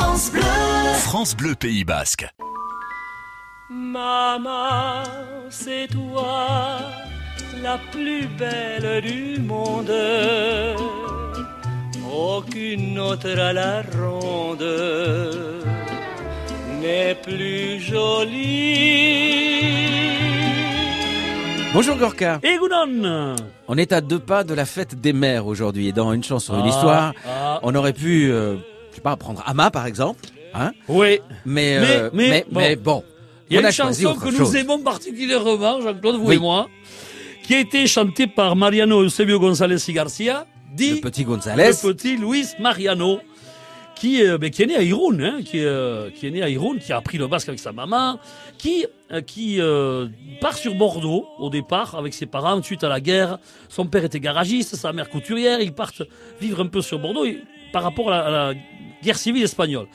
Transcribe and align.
France 0.00 0.30
Bleu. 0.30 0.42
France 1.00 1.36
Bleu 1.36 1.54
Pays 1.56 1.82
Basque. 1.84 2.24
Maman, 3.68 5.02
c'est 5.50 5.88
toi 5.88 6.78
la 7.60 7.78
plus 7.90 8.28
belle 8.38 9.02
du 9.02 9.40
monde. 9.40 9.90
Aucune 12.16 12.96
autre 13.00 13.28
à 13.40 13.52
la 13.52 13.82
ronde 13.82 14.64
n'est 16.80 17.16
plus 17.16 17.80
jolie. 17.80 19.62
Bonjour 21.74 21.96
Gorka. 21.96 22.38
Et 22.44 22.56
Gounon 22.56 23.34
On 23.66 23.76
est 23.76 23.90
à 23.92 24.00
deux 24.00 24.20
pas 24.20 24.44
de 24.44 24.54
la 24.54 24.64
fête 24.64 25.00
des 25.00 25.12
mères 25.12 25.46
aujourd'hui 25.48 25.88
et 25.88 25.92
dans 25.92 26.12
une 26.12 26.22
chanson, 26.22 26.54
une 26.54 26.66
Ah, 26.66 26.68
histoire, 26.68 27.12
ah. 27.28 27.58
on 27.64 27.74
aurait 27.74 27.92
pu, 27.92 28.30
euh, 28.30 28.54
sais 28.98 29.02
pas, 29.02 29.16
prendre 29.16 29.42
Ama 29.46 29.70
par 29.70 29.86
exemple, 29.86 30.20
hein 30.54 30.72
Oui, 30.88 31.20
mais, 31.46 31.80
Mais- 31.80 31.86
euh, 31.96 32.10
mais 32.12 32.28
mais, 32.30 32.44
bon. 32.50 32.60
mais 32.60 32.76
bon, 32.76 33.04
il 33.50 33.54
y 33.54 33.56
a 33.56 33.60
on 33.60 33.62
une 33.62 33.66
a 33.68 33.70
chanson 33.72 34.14
que 34.14 34.28
nous 34.36 34.56
aimons 34.56 34.78
particulièrement, 34.80 35.80
Jean-Claude, 35.80 36.16
vous 36.16 36.26
Oui. 36.28 36.34
et 36.36 36.38
moi, 36.38 36.68
qui 37.44 37.54
a 37.54 37.60
été 37.60 37.86
chantée 37.86 38.26
par 38.26 38.56
Mariano 38.56 39.02
Eusebio 39.04 39.38
González 39.40 39.82
y 39.88 39.92
Garcia, 39.92 40.46
dit 40.74 40.94
Le 40.96 41.00
petit 41.00 41.24
González. 41.24 41.70
le 41.70 41.92
petit 41.92 42.16
Luis 42.16 42.46
Mariano, 42.60 43.20
qui, 43.96 44.22
euh, 44.22 44.38
qui 44.38 44.62
est 44.62 44.66
né 44.66 44.76
à 44.76 44.82
Irun, 44.82 45.18
hein, 45.20 45.38
qui, 45.44 45.58
euh, 45.64 46.10
qui 46.10 46.26
est 46.28 46.30
né 46.30 46.40
à 46.42 46.48
Irun, 46.48 46.76
qui 46.78 46.92
a 46.92 46.98
appris 46.98 47.18
le 47.18 47.26
basque 47.26 47.48
avec 47.48 47.58
sa 47.58 47.72
maman, 47.72 48.20
qui, 48.58 48.86
qui 49.26 49.58
part 50.40 50.56
sur 50.58 50.74
Bordeaux 50.74 51.26
au 51.38 51.48
départ 51.50 51.94
avec 51.96 52.12
ses 52.14 52.26
parents 52.26 52.62
suite 52.62 52.84
à 52.84 52.88
la 52.88 53.00
guerre. 53.00 53.38
Son 53.70 53.86
père 53.86 54.04
était 54.04 54.20
garagiste, 54.20 54.76
sa 54.76 54.92
mère 54.92 55.08
couturière. 55.08 55.60
Ils 55.60 55.72
partent 55.72 56.02
vivre 56.40 56.60
un 56.62 56.66
peu 56.66 56.82
sur 56.82 56.98
Bordeaux 56.98 57.24
et- 57.24 57.38
par 57.72 57.82
rapport 57.82 58.12
à 58.12 58.18
la, 58.18 58.24
à 58.26 58.30
la 58.30 58.54
guerre 59.02 59.18
civile 59.18 59.42
espagnole. 59.44 59.86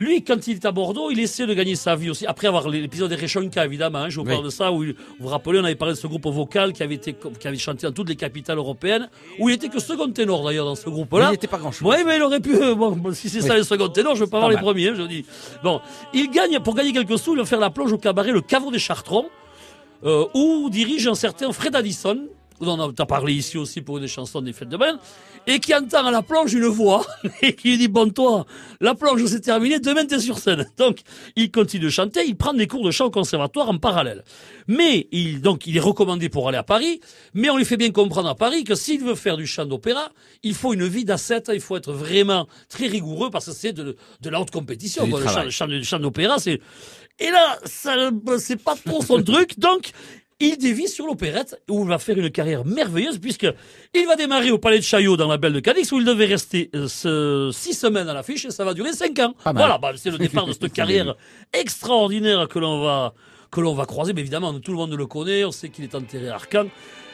Lui, 0.00 0.24
quand 0.24 0.48
il 0.48 0.54
est 0.54 0.64
à 0.64 0.72
Bordeaux, 0.72 1.12
il 1.12 1.20
essaie 1.20 1.46
de 1.46 1.54
gagner 1.54 1.76
sa 1.76 1.94
vie 1.94 2.10
aussi. 2.10 2.26
Après 2.26 2.48
avoir 2.48 2.68
l'épisode 2.68 3.08
de 3.08 3.14
Rechonka, 3.14 3.64
évidemment, 3.64 3.98
hein, 4.00 4.08
je 4.08 4.18
vous 4.18 4.26
Oui. 4.26 4.32
parle 4.32 4.44
de 4.44 4.50
ça, 4.50 4.72
où 4.72 4.82
il- 4.82 4.94
vous 4.94 4.96
vous 5.20 5.28
rappelez, 5.28 5.60
on 5.60 5.64
avait 5.64 5.76
parlé 5.76 5.94
de 5.94 5.98
ce 5.98 6.08
groupe 6.08 6.26
vocal 6.26 6.72
qui 6.72 6.82
avait, 6.82 6.96
été, 6.96 7.14
qui 7.38 7.46
avait 7.46 7.56
chanté 7.56 7.86
dans 7.86 7.92
toutes 7.92 8.08
les 8.08 8.16
capitales 8.16 8.58
européennes, 8.58 9.08
où 9.38 9.48
il 9.48 9.54
était 9.54 9.68
que 9.68 9.78
second 9.78 10.10
ténor 10.10 10.44
d'ailleurs 10.44 10.64
dans 10.66 10.74
ce 10.74 10.90
groupe-là. 10.90 11.28
il 11.28 11.32
n'était 11.32 11.46
pas 11.46 11.58
grand 11.58 11.70
chose. 11.70 11.88
Oui, 11.88 12.02
mais 12.04 12.16
il 12.16 12.22
aurait 12.22 12.40
pu. 12.40 12.52
euh, 12.56 12.74
Bon, 12.74 12.98
si 13.14 13.28
c'est 13.28 13.42
ça 13.42 13.54
les 13.56 13.62
second 13.62 13.88
ténors, 13.90 14.16
je 14.16 14.24
veux 14.24 14.30
pas 14.30 14.38
avoir 14.38 14.50
les 14.50 14.56
premiers, 14.56 14.88
hein, 14.88 14.94
je 14.96 15.02
dis. 15.02 15.24
Bon, 15.62 15.80
il 16.12 16.28
gagne, 16.30 16.58
pour 16.58 16.74
gagner 16.74 16.92
quelques 16.92 17.16
sous, 17.18 17.34
il 17.34 17.38
va 17.38 17.44
faire 17.44 17.60
la 17.60 17.70
plonge 17.70 17.92
au 17.92 17.98
cabaret 17.98 18.32
Le 18.32 18.40
Caveau 18.40 18.72
des 18.72 18.80
Chartrons, 18.80 19.26
euh, 20.04 20.24
où 20.34 20.68
dirige 20.68 21.06
un 21.06 21.14
certain 21.14 21.52
Fred 21.52 21.76
Addison, 21.76 22.18
dont 22.64 22.78
on 22.78 23.02
a 23.02 23.06
parlé 23.06 23.34
ici 23.34 23.58
aussi 23.58 23.80
pour 23.80 24.00
des 24.00 24.08
chansons 24.08 24.40
des 24.40 24.52
fêtes 24.52 24.68
de 24.68 24.76
bain, 24.76 24.98
et 25.46 25.58
qui 25.58 25.74
entend 25.74 26.06
à 26.06 26.10
la 26.10 26.22
plonge 26.22 26.52
une 26.54 26.66
voix, 26.66 27.04
et 27.42 27.54
qui 27.54 27.70
lui 27.70 27.78
dit, 27.78 27.88
bon 27.88 28.10
toi, 28.10 28.46
la 28.80 28.94
plonge 28.94 29.24
c'est 29.26 29.40
terminé, 29.40 29.80
demain 29.80 30.06
t'es 30.06 30.18
sur 30.18 30.38
scène. 30.38 30.66
Donc, 30.76 31.00
il 31.36 31.50
continue 31.50 31.84
de 31.84 31.90
chanter, 31.90 32.24
il 32.26 32.36
prend 32.36 32.54
des 32.54 32.66
cours 32.66 32.84
de 32.84 32.90
chant 32.90 33.06
au 33.06 33.10
conservatoire 33.10 33.68
en 33.68 33.78
parallèle. 33.78 34.24
Mais, 34.68 35.08
il, 35.10 35.40
donc, 35.40 35.66
il 35.66 35.76
est 35.76 35.80
recommandé 35.80 36.28
pour 36.28 36.48
aller 36.48 36.58
à 36.58 36.62
Paris, 36.62 37.00
mais 37.34 37.50
on 37.50 37.56
lui 37.56 37.64
fait 37.64 37.76
bien 37.76 37.90
comprendre 37.90 38.28
à 38.28 38.34
Paris 38.34 38.64
que 38.64 38.74
s'il 38.74 39.02
veut 39.02 39.14
faire 39.14 39.36
du 39.36 39.46
chant 39.46 39.66
d'opéra, 39.66 40.10
il 40.42 40.54
faut 40.54 40.72
une 40.72 40.86
vie 40.86 41.04
d'ascète, 41.04 41.50
il 41.52 41.60
faut 41.60 41.76
être 41.76 41.92
vraiment 41.92 42.46
très 42.68 42.86
rigoureux, 42.86 43.30
parce 43.30 43.46
que 43.46 43.52
c'est 43.52 43.72
de, 43.72 43.96
de 44.20 44.30
la 44.30 44.40
haute 44.40 44.50
compétition. 44.50 45.08
Chant, 45.10 45.50
chant, 45.50 45.66
le 45.66 45.82
chant 45.82 45.98
d'opéra, 45.98 46.38
c'est... 46.38 46.60
Et 47.18 47.30
là, 47.30 47.58
ça, 47.64 47.94
c'est 48.38 48.62
pas 48.62 48.74
trop 48.74 49.02
son 49.02 49.22
truc, 49.22 49.58
donc 49.58 49.92
il 50.44 50.58
dévie 50.58 50.88
sur 50.88 51.06
l'opérette 51.06 51.60
où 51.70 51.82
il 51.84 51.88
va 51.88 51.98
faire 51.98 52.18
une 52.18 52.30
carrière 52.30 52.64
merveilleuse 52.64 53.18
puisque 53.18 53.46
il 53.94 54.06
va 54.06 54.16
démarrer 54.16 54.50
au 54.50 54.58
Palais 54.58 54.78
de 54.78 54.82
Chaillot 54.84 55.16
dans 55.16 55.28
la 55.28 55.36
Belle 55.38 55.52
de 55.52 55.60
Cadix 55.60 55.90
où 55.92 55.98
il 55.98 56.04
devait 56.04 56.26
rester 56.26 56.70
euh, 56.74 56.88
ce- 56.88 57.50
six 57.52 57.74
semaines 57.74 58.08
à 58.08 58.14
l'affiche 58.14 58.44
et 58.44 58.50
ça 58.50 58.64
va 58.64 58.74
durer 58.74 58.92
cinq 58.92 59.18
ans. 59.20 59.34
Voilà, 59.60 59.78
bah, 59.78 59.92
c'est 59.96 60.10
le 60.10 60.18
départ 60.26 60.46
de 60.46 60.52
cette 60.52 60.72
carrière 60.72 61.14
extraordinaire 61.52 62.48
que 62.48 62.58
l'on 62.58 62.82
va 62.82 63.14
que 63.50 63.60
l'on 63.60 63.74
va 63.74 63.84
croiser. 63.84 64.12
Mais 64.14 64.22
évidemment, 64.22 64.58
tout 64.60 64.70
le 64.72 64.78
monde 64.78 64.94
le 64.94 65.06
connaît, 65.06 65.44
on 65.44 65.52
sait 65.52 65.68
qu'il 65.68 65.84
est 65.84 65.94
enterré 65.94 66.28
à 66.28 66.34
Arcan. 66.36 66.66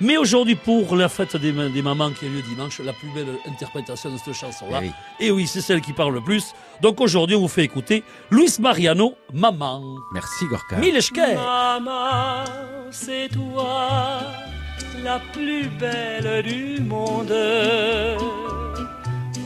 Mais 0.00 0.16
aujourd'hui, 0.16 0.54
pour 0.54 0.96
la 0.96 1.08
fête 1.08 1.36
des, 1.36 1.52
ma- 1.52 1.68
des 1.68 1.82
mamans 1.82 2.10
qui 2.10 2.24
a 2.24 2.28
lieu 2.28 2.40
dimanche, 2.42 2.80
la 2.80 2.92
plus 2.92 3.08
belle 3.14 3.36
interprétation 3.46 4.10
de 4.10 4.16
cette 4.18 4.32
chanson-là. 4.34 4.80
Eh 4.82 4.86
oui. 4.86 4.92
Et 5.20 5.30
oui, 5.30 5.46
c'est 5.46 5.60
celle 5.60 5.80
qui 5.82 5.92
parle 5.92 6.14
le 6.14 6.20
plus. 6.22 6.52
Donc 6.80 7.00
aujourd'hui, 7.00 7.36
on 7.36 7.40
vous 7.40 7.48
fait 7.48 7.64
écouter 7.64 8.02
Luis 8.30 8.54
Mariano, 8.58 9.14
Maman. 9.32 9.82
Merci 10.12 10.46
Gorka. 10.46 10.76
Mileshker. 10.76 11.34
Maman, 11.34 12.44
c'est 12.90 13.28
toi 13.28 14.20
la 15.04 15.20
plus 15.32 15.68
belle 15.68 16.42
du 16.44 16.80
monde. 16.82 17.32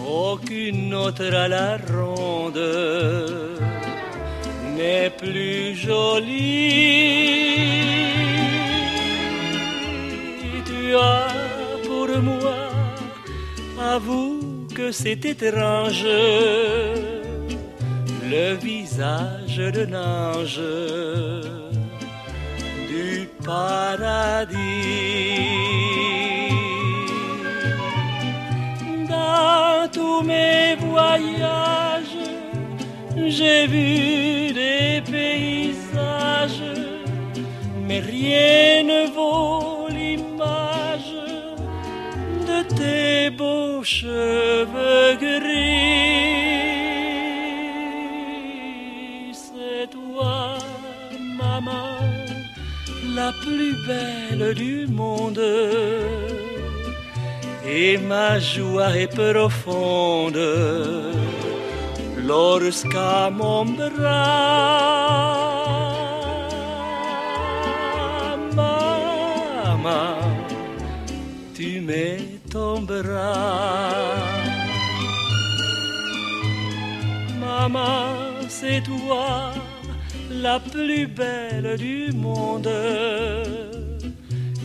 Aucune 0.07 0.95
autre 0.95 1.25
à 1.35 1.49
la 1.49 1.77
ronde 1.79 2.61
n'est 4.77 5.11
plus 5.11 5.75
jolie. 5.75 7.54
Pour 10.95 12.09
moi, 12.23 12.69
avoue 13.81 14.69
que 14.77 14.93
c'est 14.93 15.25
étrange 15.25 16.07
le 18.31 18.55
visage 18.55 19.57
d'un 19.57 19.93
ange 19.93 20.61
du 22.89 23.29
paradis. 23.45 24.55
Dans 29.09 29.89
tous 29.93 30.23
mes 30.23 30.77
voyages, 30.77 32.23
j'ai 33.27 33.67
vu 33.67 34.53
des 34.53 35.03
paysages, 35.11 36.63
mais 37.83 37.99
rien 37.99 38.85
ne 38.85 39.11
vaut 39.13 39.84
de 39.84 39.84
tes 42.77 43.31
beaux 43.31 43.83
cheveux 43.83 45.17
gris. 45.21 45.75
C'est 49.33 49.91
toi, 49.91 50.59
maman, 51.39 51.89
la 53.15 53.31
plus 53.43 53.75
belle 53.87 54.55
du 54.55 54.87
monde. 54.87 55.43
Et 57.67 57.97
ma 57.99 58.39
joie 58.39 58.97
est 58.97 59.09
profonde 59.09 60.39
lorsqu'à 62.27 63.31
mon 63.31 63.65
bras, 63.65 65.54
tu 71.55 71.81
bras. 72.81 73.95
Maman, 77.41 78.49
c'est 78.49 78.83
toi 78.83 79.53
la 80.31 80.59
plus 80.59 81.07
belle 81.07 81.77
du 81.79 82.13
monde, 82.13 82.71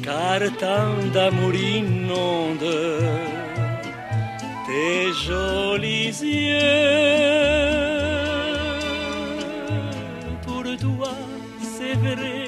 car 0.03 0.39
tant 0.59 0.97
d'amour 1.13 1.53
inonde 1.53 2.69
tes 4.67 5.13
jolis 5.25 6.19
yeux. 6.21 6.89
Pour 10.45 10.63
toi, 10.85 11.13
c'est 11.73 11.95
vrai, 12.03 12.38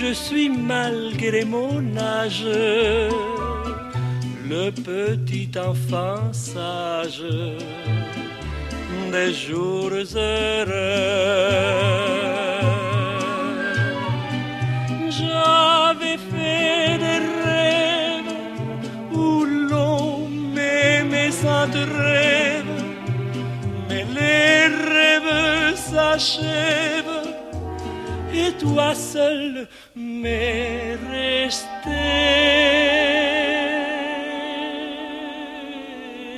je 0.00 0.12
suis 0.12 0.48
malgré 0.48 1.44
mon 1.44 1.96
âge 1.96 2.46
le 4.52 4.70
petit 4.70 5.50
enfant 5.58 6.32
sage 6.32 7.24
des 9.12 9.32
jours 9.34 9.90
heureux. 9.90 10.74
J'avais 15.16 16.18
fait 16.30 16.98
des 17.04 17.20
rêves 17.44 18.34
où 19.12 19.44
l'on 19.70 20.28
m'aimait 20.54 21.32
sans 21.32 21.68
rêve, 22.02 22.72
mais 23.88 24.04
les 24.16 24.66
rêves 24.94 25.76
s'achèvent 25.76 26.67
toi 28.58 28.94
seul 28.94 29.68
m'es 29.94 30.96
resté. 31.10 31.68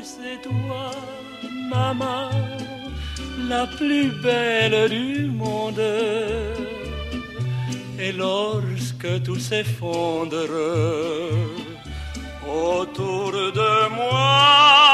C'est 0.03 0.41
toi, 0.43 0.91
maman, 1.69 2.31
la 3.49 3.67
plus 3.67 4.11
belle 4.23 4.89
du 4.89 5.27
monde. 5.27 5.83
Et 7.99 8.13
lorsque 8.13 9.23
tout 9.23 9.39
s'effondre 9.39 10.47
autour 12.47 13.33
de 13.33 13.95
moi, 13.95 14.90